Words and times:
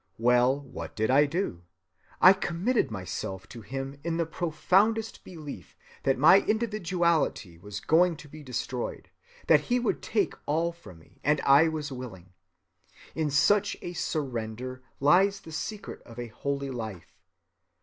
Well, 0.17 0.61
what 0.61 0.95
did 0.95 1.11
I 1.11 1.27
do? 1.27 1.61
I 2.19 2.33
committed 2.33 2.89
myself 2.89 3.47
to 3.49 3.61
him 3.61 3.99
in 4.03 4.17
the 4.17 4.25
profoundest 4.25 5.23
belief 5.23 5.77
that 6.01 6.17
my 6.17 6.37
individuality 6.37 7.59
was 7.59 7.79
going 7.79 8.15
to 8.17 8.27
be 8.27 8.41
destroyed, 8.41 9.11
that 9.45 9.65
he 9.69 9.79
would 9.79 10.01
take 10.01 10.33
all 10.47 10.71
from 10.71 10.97
me, 10.97 11.21
and 11.23 11.39
I 11.41 11.67
was 11.67 11.91
willing. 11.91 12.33
In 13.13 13.29
such 13.29 13.77
a 13.83 13.93
surrender 13.93 14.81
lies 14.99 15.41
the 15.41 15.51
secret 15.51 16.01
of 16.01 16.17
a 16.17 16.29
holy 16.29 16.71
life. 16.71 17.19